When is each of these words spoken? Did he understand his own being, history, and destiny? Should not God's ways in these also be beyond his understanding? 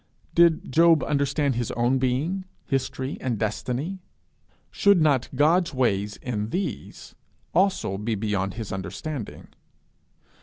Did 0.33 0.61
he 0.73 0.81
understand 1.05 1.53
his 1.53 1.69
own 1.73 1.99
being, 1.99 2.45
history, 2.65 3.19
and 3.21 3.37
destiny? 3.37 3.99
Should 4.71 4.99
not 4.99 5.29
God's 5.35 5.75
ways 5.75 6.15
in 6.23 6.49
these 6.49 7.13
also 7.53 7.99
be 7.99 8.15
beyond 8.15 8.55
his 8.55 8.71
understanding? 8.71 9.49